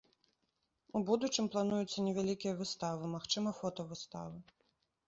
У 0.99 1.01
будучым 1.09 1.45
плануюцца 1.57 2.07
невялікія 2.09 2.53
выставы, 2.63 3.03
магчыма 3.17 3.49
фотавыставы. 3.61 4.37